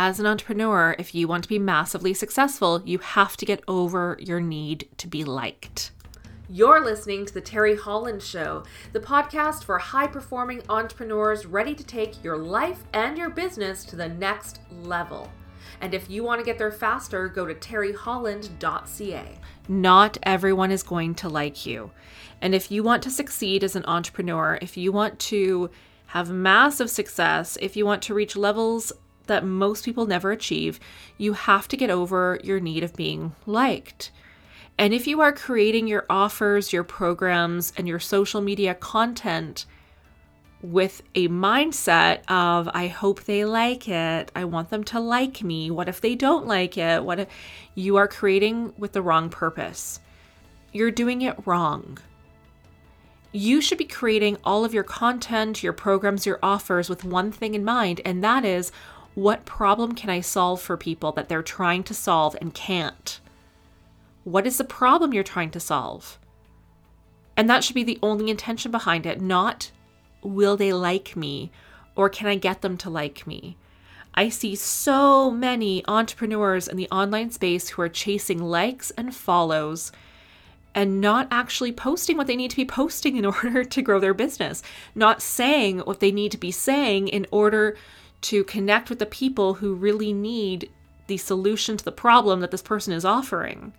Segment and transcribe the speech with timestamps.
[0.00, 4.16] As an entrepreneur, if you want to be massively successful, you have to get over
[4.20, 5.90] your need to be liked.
[6.48, 11.82] You're listening to The Teri Holland Show, the podcast for high performing entrepreneurs ready to
[11.82, 15.32] take your life and your business to the next level.
[15.80, 19.38] And if you want to get there faster, go to teriholland.ca.
[19.66, 21.90] Not everyone is going to like you.
[22.40, 25.70] And if you want to succeed as an entrepreneur, if you want to
[26.06, 28.92] have massive success, if you want to reach levels
[29.28, 30.80] that most people never achieve,
[31.16, 34.10] you have to get over your need of being liked.
[34.76, 39.66] And if you are creating your offers, your programs, and your social media content
[40.62, 45.70] with a mindset of, I hope they like it, I want them to like me,
[45.70, 47.04] what if they don't like it?
[47.04, 47.28] What if
[47.74, 50.00] you are creating with the wrong purpose?
[50.72, 51.98] You're doing it wrong.
[53.32, 57.54] You should be creating all of your content, your programs, your offers with one thing
[57.54, 58.72] in mind, and that is
[59.14, 63.20] what problem can I solve for people that they're trying to solve and can't?
[64.24, 66.18] What is the problem you're trying to solve?
[67.36, 69.70] And that should be the only intention behind it, not
[70.22, 71.50] will they like me
[71.94, 73.56] or can I get them to like me?
[74.14, 79.92] I see so many entrepreneurs in the online space who are chasing likes and follows
[80.74, 84.14] and not actually posting what they need to be posting in order to grow their
[84.14, 84.62] business,
[84.94, 87.76] not saying what they need to be saying in order
[88.20, 90.70] to connect with the people who really need
[91.06, 93.72] the solution to the problem that this person is offering.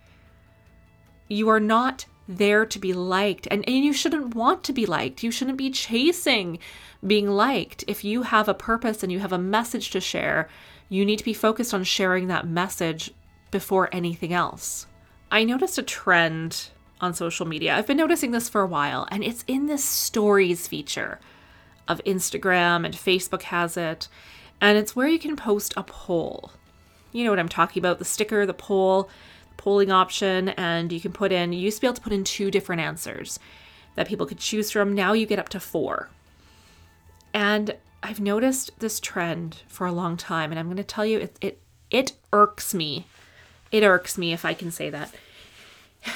[1.28, 5.22] You are not there to be liked, and, and you shouldn't want to be liked.
[5.22, 6.58] You shouldn't be chasing
[7.06, 7.84] being liked.
[7.86, 10.48] If you have a purpose and you have a message to share,
[10.88, 13.12] you need to be focused on sharing that message
[13.50, 14.86] before anything else.
[15.30, 16.68] I noticed a trend
[17.00, 17.74] on social media.
[17.74, 21.20] I've been noticing this for a while, and it's in this stories feature
[21.90, 24.08] of Instagram and Facebook has it.
[24.60, 26.52] And it's where you can post a poll.
[27.12, 29.10] You know what I'm talking about the sticker, the poll,
[29.56, 32.24] polling option, and you can put in, you used to be able to put in
[32.24, 33.38] two different answers
[33.96, 34.94] that people could choose from.
[34.94, 36.08] Now you get up to four.
[37.34, 41.18] And I've noticed this trend for a long time, and I'm going to tell you
[41.18, 41.58] it, it,
[41.90, 43.06] it irks me.
[43.72, 45.12] It irks me if I can say that.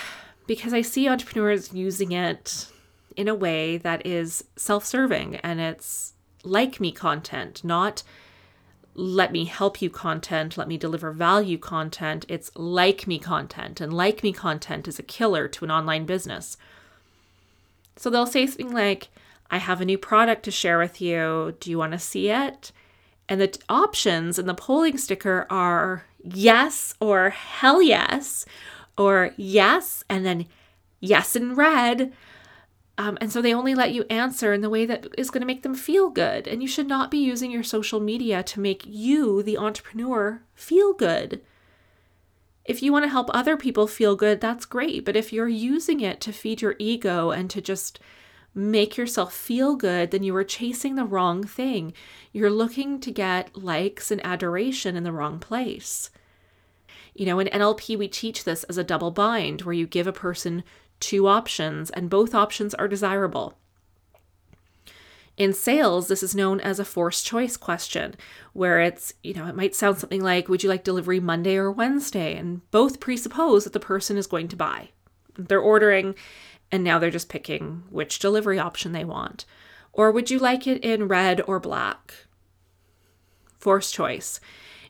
[0.46, 2.66] Because I see entrepreneurs using it
[3.16, 8.02] in a way that is self serving and it's like me content, not
[8.94, 12.24] let me help you content, let me deliver value content.
[12.28, 16.56] It's like me content, and like me content is a killer to an online business.
[17.96, 19.08] So they'll say something like,
[19.50, 21.56] I have a new product to share with you.
[21.60, 22.72] Do you want to see it?
[23.28, 28.46] And the t- options in the polling sticker are yes or hell yes,
[28.96, 30.46] or yes, and then
[31.00, 32.12] yes in red,
[32.96, 35.46] um, and so they only let you answer in the way that is going to
[35.46, 36.46] make them feel good.
[36.46, 40.92] And you should not be using your social media to make you, the entrepreneur, feel
[40.92, 41.40] good.
[42.64, 45.04] If you want to help other people feel good, that's great.
[45.04, 47.98] But if you're using it to feed your ego and to just
[48.54, 51.92] make yourself feel good, then you are chasing the wrong thing.
[52.32, 56.10] You're looking to get likes and adoration in the wrong place.
[57.14, 60.12] You know, in NLP, we teach this as a double bind, where you give a
[60.12, 60.62] person
[61.00, 63.58] two options, and both options are desirable.
[65.36, 68.14] In sales, this is known as a forced choice question,
[68.52, 71.72] where it's, you know, it might sound something like, Would you like delivery Monday or
[71.72, 72.36] Wednesday?
[72.36, 74.90] And both presuppose that the person is going to buy.
[75.36, 76.14] They're ordering,
[76.70, 79.44] and now they're just picking which delivery option they want.
[79.92, 82.14] Or would you like it in red or black?
[83.58, 84.38] Forced choice.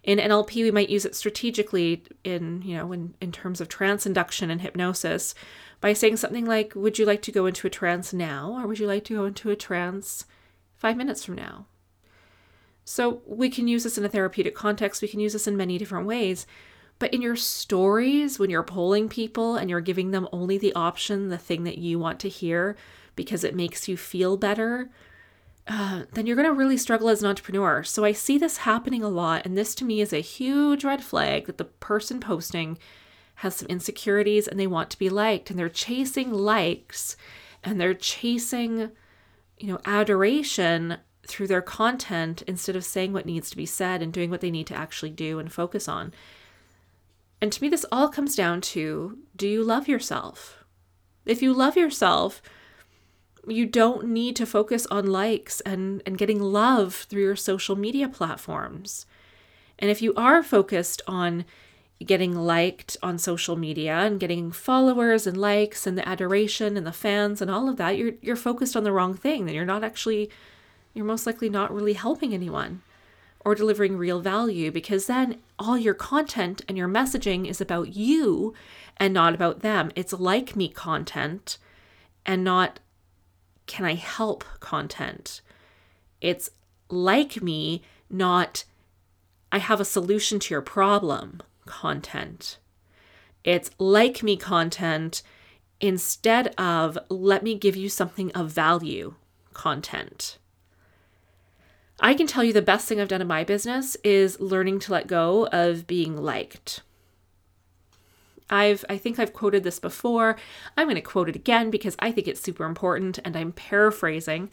[0.02, 4.04] In NLP, we might use it strategically in, you know, in, in terms of trance
[4.04, 5.34] induction and hypnosis,
[5.84, 8.58] by saying something like, Would you like to go into a trance now?
[8.58, 10.24] Or would you like to go into a trance
[10.78, 11.66] five minutes from now?
[12.86, 15.02] So we can use this in a therapeutic context.
[15.02, 16.46] We can use this in many different ways.
[16.98, 21.28] But in your stories, when you're polling people and you're giving them only the option,
[21.28, 22.78] the thing that you want to hear
[23.14, 24.88] because it makes you feel better,
[25.68, 27.82] uh, then you're going to really struggle as an entrepreneur.
[27.82, 29.44] So I see this happening a lot.
[29.44, 32.78] And this to me is a huge red flag that the person posting
[33.36, 37.16] has some insecurities and they want to be liked and they're chasing likes
[37.62, 38.90] and they're chasing
[39.58, 44.12] you know adoration through their content instead of saying what needs to be said and
[44.12, 46.12] doing what they need to actually do and focus on.
[47.40, 50.64] And to me this all comes down to do you love yourself?
[51.24, 52.42] If you love yourself,
[53.46, 58.08] you don't need to focus on likes and, and getting love through your social media
[58.08, 59.06] platforms.
[59.78, 61.44] And if you are focused on
[62.04, 66.92] getting liked on social media and getting followers and likes and the adoration and the
[66.92, 69.46] fans and all of that, you're you're focused on the wrong thing.
[69.46, 70.30] Then you're not actually
[70.94, 72.82] you're most likely not really helping anyone.
[73.44, 78.54] or delivering real value because then all your content and your messaging is about you
[78.96, 79.90] and not about them.
[79.94, 81.58] It's like me content
[82.24, 82.80] and not
[83.66, 85.40] can I help content.
[86.20, 86.50] It's
[86.88, 88.64] like me, not
[89.52, 92.58] I have a solution to your problem content.
[93.42, 95.22] It's like me content
[95.80, 99.14] instead of let me give you something of value
[99.52, 100.38] content.
[102.00, 104.92] I can tell you the best thing I've done in my business is learning to
[104.92, 106.82] let go of being liked.
[108.50, 110.36] I've I think I've quoted this before.
[110.76, 114.50] I'm going to quote it again because I think it's super important and I'm paraphrasing.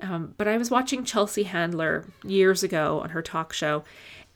[0.00, 3.84] Um, but I was watching Chelsea Handler years ago on her talk show,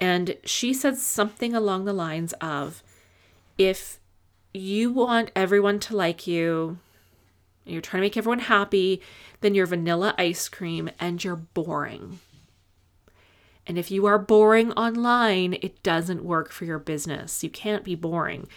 [0.02, 2.82] and she said something along the lines of
[3.56, 4.00] if
[4.52, 6.78] you want everyone to like you,
[7.64, 9.00] you're trying to make everyone happy,
[9.43, 12.19] then you're vanilla ice cream and you're boring.
[13.64, 17.44] And if you are boring online, it doesn't work for your business.
[17.44, 18.49] You can't be boring.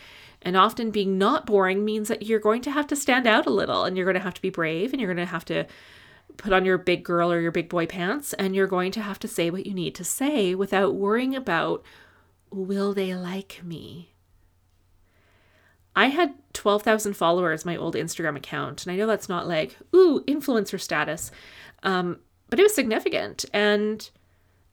[0.41, 3.51] And often being not boring means that you're going to have to stand out a
[3.51, 5.67] little and you're going to have to be brave and you're going to have to
[6.37, 9.19] put on your big girl or your big boy pants and you're going to have
[9.19, 11.83] to say what you need to say without worrying about
[12.51, 14.11] will they like me?
[15.95, 20.23] I had 12,000 followers, my old Instagram account, and I know that's not like, ooh,
[20.27, 21.31] influencer status,
[21.83, 22.19] um,
[22.49, 23.45] but it was significant.
[23.53, 24.09] And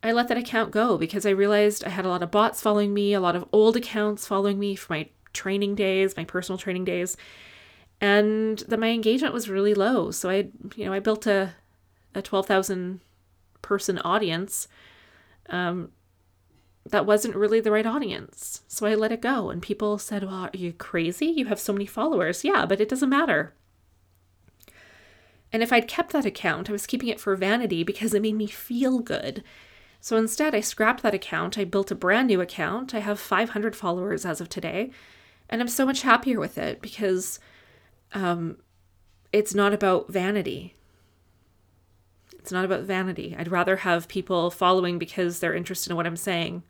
[0.02, 2.93] I let that account go because I realized I had a lot of bots following
[2.93, 6.84] me, a lot of old accounts following me for my training days, my personal training
[6.84, 7.16] days
[8.02, 10.10] and that my engagement was really low.
[10.10, 11.54] So I, you know, I built a
[12.14, 13.00] a twelve thousand
[13.62, 14.69] person audience.
[15.49, 15.93] Um,
[16.84, 18.62] that wasn't really the right audience.
[18.66, 19.50] So I let it go.
[19.50, 21.26] And people said, Well, are you crazy?
[21.26, 22.44] You have so many followers.
[22.44, 23.54] Yeah, but it doesn't matter.
[25.52, 28.34] And if I'd kept that account, I was keeping it for vanity because it made
[28.34, 29.44] me feel good.
[30.00, 31.56] So instead, I scrapped that account.
[31.56, 32.94] I built a brand new account.
[32.94, 34.90] I have 500 followers as of today.
[35.48, 37.38] And I'm so much happier with it because
[38.12, 38.59] um,
[39.32, 40.75] it's not about vanity.
[42.38, 43.37] It's not about vanity.
[43.38, 46.62] I'd rather have people following because they're interested in what I'm saying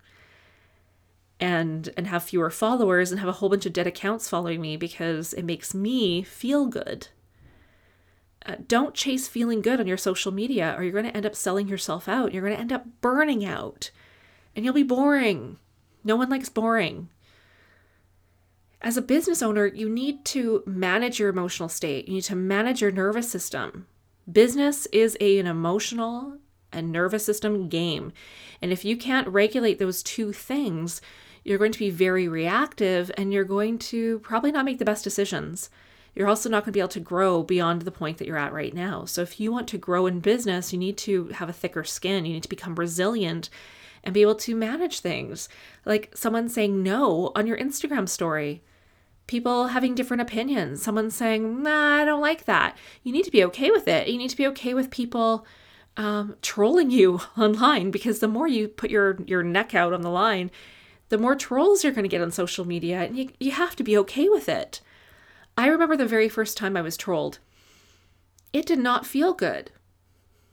[1.40, 4.76] and and have fewer followers and have a whole bunch of dead accounts following me
[4.76, 7.08] because it makes me feel good.
[8.44, 11.34] Uh, don't chase feeling good on your social media or you're going to end up
[11.34, 12.32] selling yourself out.
[12.32, 13.90] You're going to end up burning out
[14.54, 15.58] and you'll be boring.
[16.04, 17.08] No one likes boring
[18.82, 22.08] as a business owner, you need to manage your emotional state.
[22.08, 23.86] You need to manage your nervous system.
[24.30, 26.38] Business is a, an emotional
[26.72, 28.12] and nervous system game.
[28.60, 31.00] And if you can't regulate those two things,
[31.44, 35.04] you're going to be very reactive and you're going to probably not make the best
[35.04, 35.70] decisions.
[36.14, 38.52] You're also not going to be able to grow beyond the point that you're at
[38.52, 39.06] right now.
[39.06, 42.26] So, if you want to grow in business, you need to have a thicker skin.
[42.26, 43.48] You need to become resilient
[44.04, 45.48] and be able to manage things.
[45.86, 48.62] Like someone saying no on your Instagram story
[49.26, 52.76] people having different opinions, someone saying, nah, I don't like that.
[53.02, 54.08] You need to be okay with it.
[54.08, 55.46] You need to be okay with people
[55.96, 60.10] um, trolling you online because the more you put your, your neck out on the
[60.10, 60.50] line,
[61.08, 63.02] the more trolls you're going to get on social media.
[63.02, 64.80] And you, you have to be okay with it.
[65.56, 67.38] I remember the very first time I was trolled.
[68.52, 69.70] It did not feel good.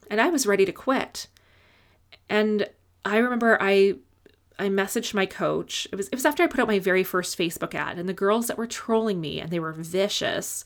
[0.09, 1.27] And I was ready to quit.
[2.29, 2.69] And
[3.05, 3.95] I remember I
[4.59, 5.87] I messaged my coach.
[5.91, 8.13] It was it was after I put out my very first Facebook ad and the
[8.13, 10.65] girls that were trolling me and they were vicious.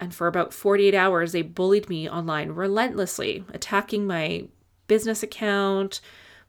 [0.00, 4.48] And for about 48 hours they bullied me online relentlessly, attacking my
[4.88, 6.00] business account,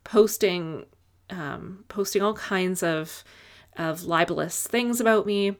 [0.02, 0.86] posting
[1.30, 3.22] um, posting all kinds of
[3.76, 5.56] of libelous things about me.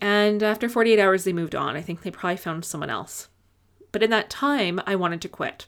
[0.00, 1.76] And after 48 hours they moved on.
[1.76, 3.28] I think they probably found someone else.
[3.92, 5.66] But in that time I wanted to quit.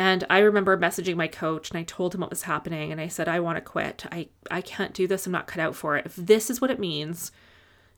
[0.00, 3.08] And I remember messaging my coach and I told him what was happening and I
[3.08, 4.06] said, I want to quit.
[4.10, 5.26] I, I can't do this.
[5.26, 6.06] I'm not cut out for it.
[6.06, 7.32] If this is what it means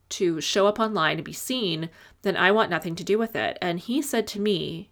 [0.08, 1.90] to show up online and be seen,
[2.22, 3.56] then I want nothing to do with it.
[3.62, 4.90] And he said to me,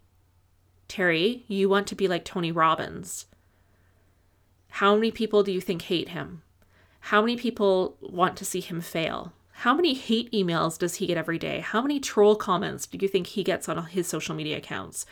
[0.89, 3.27] Teri, you want to be like Tony Robbins.
[4.69, 6.43] How many people do you think hate him?
[7.01, 9.33] How many people want to see him fail?
[9.51, 11.59] How many hate emails does he get every day?
[11.59, 15.07] How many troll comments do you think he gets on his social media accounts?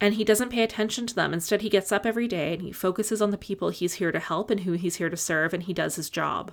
[0.00, 1.34] And he doesn't pay attention to them.
[1.34, 4.18] Instead, he gets up every day and he focuses on the people he's here to
[4.18, 6.52] help and who he's here to serve, and he does his job.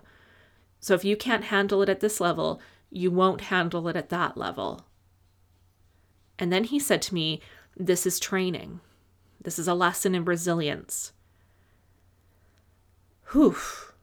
[0.80, 2.62] So if you can't handle it at this level,
[2.92, 4.86] you won't handle it at that level.
[6.38, 7.42] And then he said to me,
[7.78, 8.82] This is training.
[9.42, 11.14] This is a lesson in resilience.
[13.32, 13.56] Whew.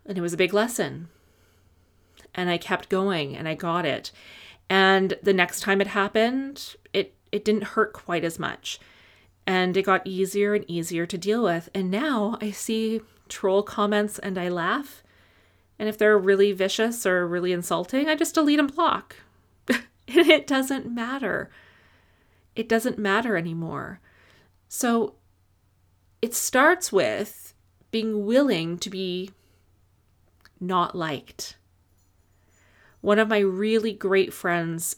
[0.06, 1.08] And it was a big lesson.
[2.34, 4.10] And I kept going and I got it.
[4.70, 8.80] And the next time it happened, it, it didn't hurt quite as much
[9.46, 11.68] And it got easier and easier to deal with.
[11.74, 15.02] And now I see troll comments and I laugh.
[15.78, 19.16] And if they're really vicious or really insulting, I just delete and block.
[19.68, 21.50] and it doesn't matter.
[22.56, 24.00] It doesn't matter anymore.
[24.68, 25.14] So
[26.22, 27.54] it starts with
[27.90, 29.30] being willing to be
[30.60, 31.56] not liked.
[33.00, 34.96] One of my really great friends,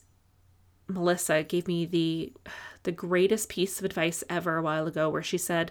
[0.87, 2.33] Melissa, gave me the
[2.87, 5.71] the greatest piece of advice ever a while ago where she said,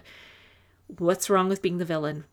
[0.86, 2.24] "What's wrong with being the villain?"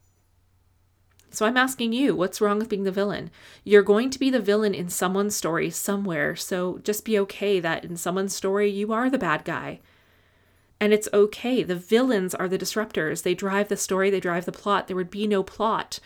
[1.31, 3.31] So I'm asking you, what's wrong with being the villain?
[3.63, 7.83] You're going to be the villain in someone's story somewhere, so just be okay that
[7.83, 9.79] in someone's story you are the bad guy.
[10.79, 11.63] And it's okay.
[11.63, 13.23] The villains are the disruptors.
[13.23, 14.85] They drive the story, they drive the plot.
[14.85, 15.99] There would be no plot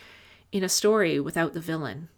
[0.50, 2.08] in a story without the villain.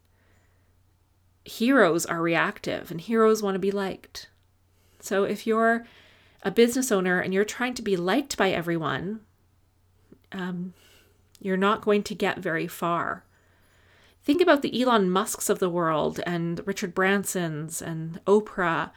[1.44, 4.28] Heroes are reactive and heroes want to be liked.
[5.00, 5.84] So if you're
[6.42, 9.20] a business owner and you're trying to be liked by everyone,
[10.32, 10.74] um,
[11.40, 13.24] you're not going to get very far.
[14.22, 18.90] Think about the Elon Musks of the world and Richard Branson's and Oprah.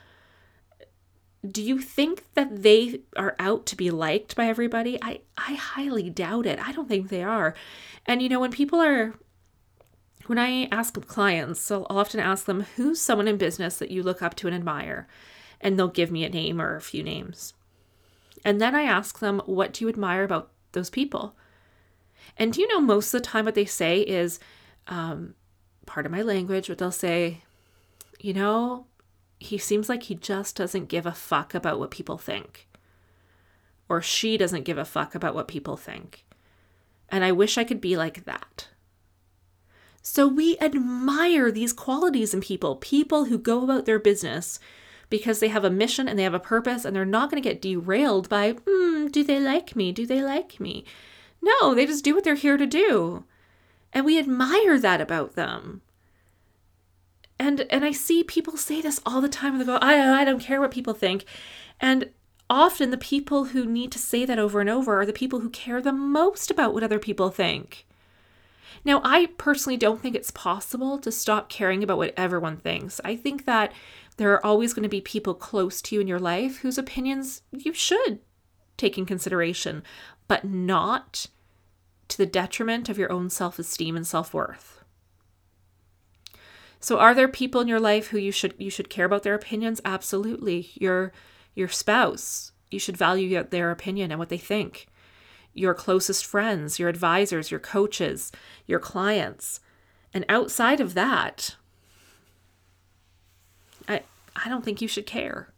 [1.49, 4.97] Do you think that they are out to be liked by everybody?
[5.01, 6.59] I, I highly doubt it.
[6.65, 7.55] I don't think they are.
[8.05, 9.13] And you know, when people are
[10.27, 14.21] when I ask clients, I'll often ask them, who's someone in business that you look
[14.21, 15.07] up to and admire?
[15.63, 17.55] And they'll give me a name or a few names.
[18.45, 21.35] And then I ask them, what do you admire about those people?
[22.37, 24.39] And do you know most of the time what they say is
[24.87, 25.33] um,
[25.85, 27.39] part of my language, but they'll say,
[28.19, 28.85] you know,
[29.39, 32.67] he seems like he just doesn't give a fuck about what people think.
[33.89, 36.25] Or she doesn't give a fuck about what people think.
[37.09, 38.67] And I wish I could be like that.
[40.01, 44.59] So we admire these qualities in people, people who go about their business
[45.13, 47.47] because they have a mission and they have a purpose and they're not going to
[47.47, 49.91] get derailed by, mm, do they like me?
[49.91, 50.85] Do they like me?
[51.39, 53.23] No, they just do what they're here to do.
[53.93, 55.83] And we admire that about them.
[57.37, 59.59] And and I see people say this all the time.
[59.59, 61.25] They go, I, I don't care what people think.
[61.79, 62.09] And
[62.49, 65.51] often the people who need to say that over and over are the people who
[65.51, 67.85] care the most about what other people think.
[68.83, 72.99] Now, I personally don't think it's possible to stop caring about what everyone thinks.
[73.05, 73.71] I think that
[74.17, 77.41] there are always going to be people close to you in your life whose opinions
[77.51, 78.19] you should
[78.77, 79.83] take in consideration,
[80.27, 81.27] but not
[82.07, 84.83] to the detriment of your own self esteem and self worth.
[86.79, 89.35] So are there people in your life who you should you should care about their
[89.35, 89.81] opinions?
[89.85, 90.69] Absolutely.
[90.75, 91.11] Your
[91.55, 94.87] your spouse, you should value their opinion and what they think
[95.53, 98.31] your closest friends, your advisors, your coaches,
[98.65, 99.59] your clients.
[100.13, 101.55] And outside of that,
[104.35, 105.53] I, don't think you should care.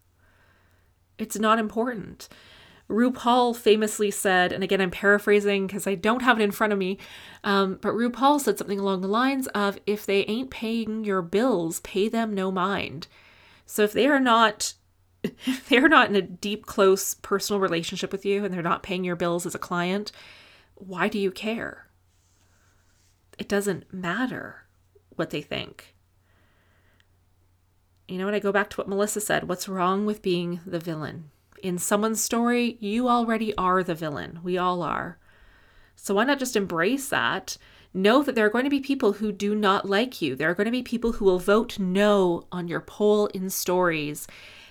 [1.18, 2.28] It's not important.
[2.90, 6.80] RuPaul famously said, and again, I'm paraphrasing because I don't have it in front of
[6.80, 7.00] me,
[7.44, 11.80] um, but RuPaul said something along the lines of if they ain't paying your bills,
[11.80, 13.08] pay them no mind.
[13.66, 14.76] So if they are not
[15.24, 19.04] if they're not in a deep, close personal relationship with you and they're not paying
[19.04, 20.12] your bills as a client,
[20.76, 21.88] why do you care?
[23.40, 24.66] It doesn't matter
[25.16, 25.95] what they think.
[28.08, 30.80] You know, when I go back to what Melissa said, what's wrong with being the
[30.80, 31.32] villain?
[31.64, 34.40] In someone's story, you already are the villain.
[34.44, 35.18] We all are.
[35.96, 37.58] So why not just embrace that?
[37.94, 40.36] Know that there are going to be people who do not like you.
[40.36, 44.28] There are going to be people who will vote no on your poll in stories.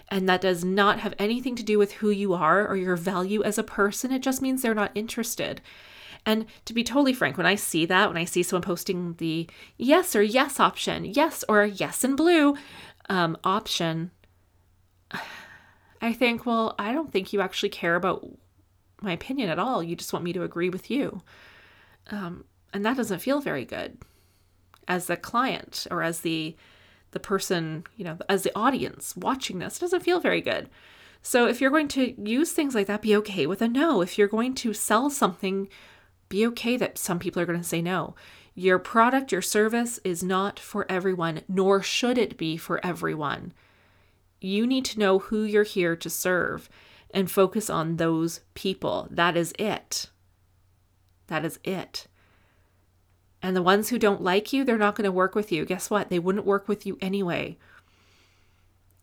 [0.09, 3.43] And that does not have anything to do with who you are or your value
[3.43, 4.12] as a person.
[4.12, 5.61] It just means they're not interested.
[6.26, 9.49] And to be totally frank, when I see that, when I see someone posting the
[9.76, 12.57] yes or yes option, yes or yes in blue
[13.09, 14.11] um, option,
[16.01, 18.27] I think, well, I don't think you actually care about
[19.01, 19.83] my opinion at all.
[19.83, 21.23] You just want me to agree with you.
[22.11, 23.99] Um, and that doesn't feel very good
[24.89, 26.57] as the client or as the
[27.13, 30.69] the person, you know, as the audience watching this doesn't feel very good.
[31.23, 34.03] So if you're going to use things like that, be okay with a no.
[34.03, 35.69] If you're going to sell something,
[36.29, 38.17] be okay that some people are going to say no.
[38.55, 43.53] Your product, your service is not for everyone, nor should it be for everyone.
[44.41, 46.69] You need to know who you're here to serve
[47.13, 49.09] and focus on those people.
[49.11, 50.11] That is it.
[51.27, 52.07] That is it.
[53.43, 55.65] And the ones who don't like you, they're not going to work with you.
[55.65, 56.09] Guess what?
[56.09, 57.59] They wouldn't work with you anyway.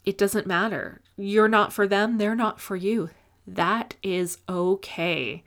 [0.06, 1.02] It doesn't matter.
[1.16, 3.10] You're not for them, they're not for you.
[3.46, 5.44] That is okay.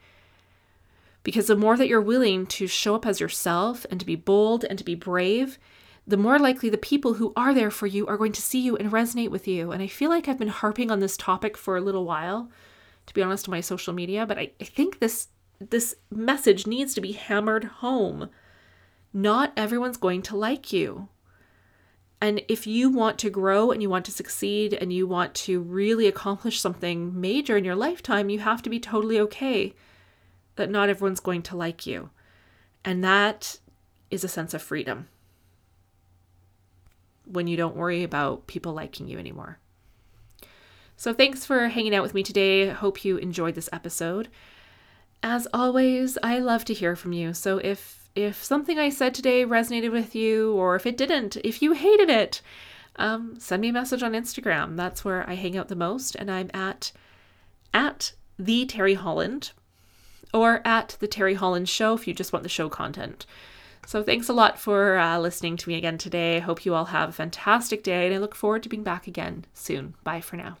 [1.25, 4.63] Because the more that you're willing to show up as yourself and to be bold
[4.63, 5.59] and to be brave,
[6.07, 8.77] the more likely the people who are there for you are going to see you
[8.77, 9.73] and resonate with you.
[9.73, 12.49] And I feel like I've been harping on this topic for a little while
[13.05, 15.27] to be honest, on my social media, but I, I think this
[15.59, 18.29] this message needs to be hammered home.
[19.13, 21.07] Not everyone's going to like you.
[22.19, 25.61] And if you want to grow and you want to succeed and you want to
[25.61, 29.73] really accomplish something major in your lifetime, you have to be totally okay
[30.55, 32.09] that not everyone's going to like you.
[32.83, 33.59] And that
[34.11, 35.07] is a sense of freedom
[37.25, 39.59] when you don't worry about people liking you anymore.
[40.97, 42.69] So, thanks for hanging out with me today.
[42.69, 44.29] Hope you enjoyed this episode.
[45.21, 47.33] As always, I love to hear from you.
[47.33, 51.61] So, if if something I said today resonated with you, or if it didn't, if
[51.61, 52.41] you hated it,
[52.95, 54.77] um, send me a message on Instagram.
[54.77, 56.93] That's where I hang out the most, and I'm at
[57.73, 59.51] at the Teri Holland
[60.35, 63.25] or at the Teri Holland Show if you just want the show content.
[63.87, 66.37] So thanks a lot for uh, listening to me again today.
[66.37, 69.07] I hope you all have a fantastic day, and I look forward to being back
[69.07, 69.95] again soon.
[70.03, 70.57] Bye for now.